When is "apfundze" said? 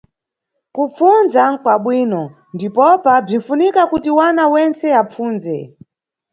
5.01-5.55